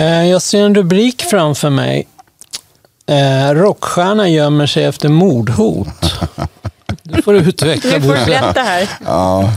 Eh, 0.00 0.24
Jag 0.26 0.42
ser 0.42 0.62
en 0.62 0.74
rubrik 0.74 1.22
framför 1.22 1.70
mig. 1.70 2.08
Eh, 3.06 3.54
rockstjärna 3.54 4.28
gömmer 4.28 4.66
sig 4.66 4.84
efter 4.84 5.08
mordhot. 5.08 5.88
Nu 7.02 7.22
får 7.22 7.32
du 7.32 7.38
utveckla 7.38 7.90
Nu 7.90 8.00
får 8.00 8.14
du 8.14 8.24
berätta 8.24 8.60
här. 8.60 8.88
Ja, 9.06 9.52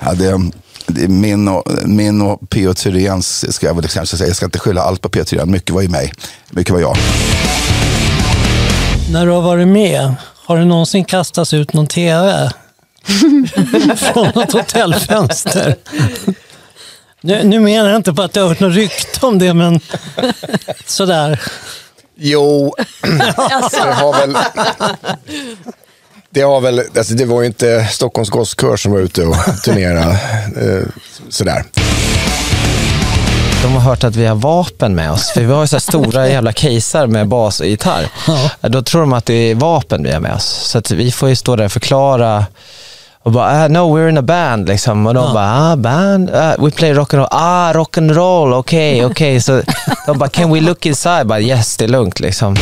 ja 0.00 0.12
det, 0.14 0.50
det 0.86 1.04
är 1.04 1.08
min 1.08 1.48
och, 1.48 1.64
min 1.84 2.22
och 2.22 2.50
P.O. 2.50 2.74
Thyréns, 2.74 3.52
ska 3.54 3.66
jag 3.66 3.74
väl 3.74 3.88
kanske 3.88 4.16
säga. 4.16 4.28
Jag 4.28 4.36
ska 4.36 4.44
inte 4.46 4.58
skylla 4.58 4.82
allt 4.82 5.00
på 5.02 5.08
P.O. 5.08 5.24
Thyrén. 5.24 5.50
Mycket 5.50 5.70
var 5.70 5.82
ju 5.82 5.88
mig. 5.88 6.12
Mycket 6.50 6.72
var 6.72 6.80
jag. 6.80 6.96
När 9.12 9.26
du 9.26 9.32
har 9.32 9.42
varit 9.42 9.68
med, 9.68 10.14
har 10.46 10.56
det 10.58 10.64
någonsin 10.64 11.04
kastats 11.04 11.54
ut 11.54 11.72
någon 11.72 11.86
TV? 11.86 12.50
Från 13.96 14.26
något 14.34 14.52
hotellfönster? 14.52 15.76
Nu, 17.20 17.44
nu 17.44 17.60
menar 17.60 17.88
jag 17.90 17.96
inte 17.96 18.12
på 18.14 18.22
att 18.22 18.36
jag 18.36 18.42
har 18.42 18.48
hört 18.48 18.60
något 18.60 18.74
rykte 18.74 19.26
om 19.26 19.38
det, 19.38 19.54
men 19.54 19.80
sådär. 20.86 21.40
Jo, 22.16 22.74
Alltså, 23.36 23.84
det 23.84 23.92
har 23.92 24.12
väl... 24.20 24.36
Det, 26.30 26.40
har 26.40 26.60
väl, 26.60 26.82
alltså 26.96 27.14
det 27.14 27.24
var 27.24 27.40
ju 27.40 27.46
inte 27.46 27.88
Stockholms 27.90 28.30
Gosskör 28.30 28.76
som 28.76 28.92
var 28.92 28.98
ute 28.98 29.22
och 29.24 29.36
turnerade. 29.64 30.18
Eh, 30.60 30.86
sådär. 31.28 31.64
De 33.62 33.72
har 33.72 33.80
hört 33.80 34.04
att 34.04 34.16
vi 34.16 34.26
har 34.26 34.34
vapen 34.34 34.94
med 34.94 35.12
oss. 35.12 35.30
För 35.30 35.40
vi 35.40 35.52
har 35.52 35.60
ju 35.60 35.66
så 35.66 35.76
här 35.76 35.80
stora 35.80 36.28
jävla 36.28 36.52
casear 36.52 37.06
med 37.06 37.28
bas 37.28 37.60
och 37.60 37.66
gitarr. 37.66 38.08
Då 38.68 38.82
tror 38.82 39.00
de 39.00 39.12
att 39.12 39.26
det 39.26 39.34
är 39.34 39.54
vapen 39.54 40.02
vi 40.02 40.12
har 40.12 40.20
med 40.20 40.34
oss. 40.34 40.44
Så 40.44 40.78
att 40.78 40.90
vi 40.90 41.12
får 41.12 41.28
ju 41.28 41.36
stå 41.36 41.56
där 41.56 41.64
och 41.64 41.72
förklara. 41.72 42.46
Och 43.22 43.32
bara, 43.32 43.64
ah, 43.64 43.68
no 43.68 43.78
we're 43.78 44.08
in 44.08 44.18
a 44.18 44.22
band 44.22 44.68
liksom. 44.68 45.06
Och 45.06 45.14
de 45.14 45.24
Ja. 45.24 45.32
bara, 45.34 45.72
ah 45.72 45.76
band? 45.76 46.30
Ah, 46.34 46.56
we 46.58 46.70
play 46.70 46.92
rock 46.92 47.14
and 47.14 47.20
roll. 47.20 47.28
Ah 47.30 47.72
rock 47.72 47.98
and 47.98 48.10
roll, 48.10 48.52
okej, 48.52 48.94
okay, 49.04 49.06
okej. 49.12 49.36
Okay. 49.36 49.40
Så 49.40 49.62
de 50.06 50.18
bara, 50.18 50.28
can 50.28 50.52
we 50.52 50.60
look 50.60 50.86
inside? 50.86 51.26
Bara, 51.26 51.40
yes, 51.40 51.76
det 51.76 51.84
är 51.84 51.88
lugnt 51.88 52.20
liksom. 52.20 52.56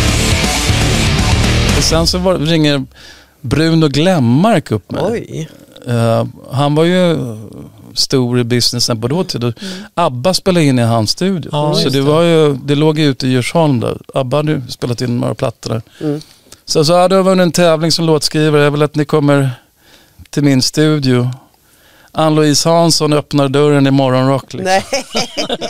Och 1.77 1.83
sen 1.83 2.07
så 2.07 2.19
var, 2.19 2.39
ringer 2.39 2.85
Bruno 3.41 3.89
Glenmark 3.89 4.71
upp 4.71 4.91
mig. 4.91 5.03
oj. 5.05 5.49
Eh, 5.89 6.25
han 6.53 6.75
var 6.75 6.85
ju 6.85 7.17
stor 7.95 8.39
i 8.39 8.45
businessen 8.45 9.01
på 9.01 9.09
då 9.09 9.25
tid. 9.25 9.45
och 9.45 9.53
ABBA 9.95 10.35
spelade 10.35 10.65
in 10.67 10.79
i 10.79 10.83
hans 10.83 11.11
studio. 11.11 11.51
Ja, 11.53 11.75
så 11.75 11.89
det, 11.89 11.91
det. 11.91 12.01
var 12.01 12.23
ju, 12.23 12.55
det 12.55 12.75
låg 12.75 12.99
ju 12.99 13.07
ute 13.07 13.27
i 13.27 13.31
Djursholm 13.31 13.81
där. 13.81 13.99
ABBA 14.15 14.37
hade 14.37 14.53
ju 14.53 14.63
spelat 14.69 15.01
in 15.01 15.19
några 15.21 15.35
plattor 15.35 15.71
där. 15.71 15.83
Så 16.65 16.79
jag 16.79 16.87
sa, 16.87 17.01
ja, 17.01 17.09
det 17.09 17.23
var 17.23 17.37
en 17.37 17.53
tävling 17.53 17.93
som 17.93 18.05
låtskrivare. 18.05 18.63
Jag 18.65 18.71
vill 18.71 18.83
att 18.83 18.95
ni 18.95 19.05
kommer 19.05 19.51
till 20.31 20.45
min 20.45 20.63
studio. 20.63 21.31
Ann-Louise 22.13 22.69
Hansson 22.69 23.13
öppnar 23.13 23.49
dörren 23.49 23.87
i 23.87 23.91
morgonrock. 23.91 24.55
Liksom. 24.55 24.65
Nej. 24.65 24.85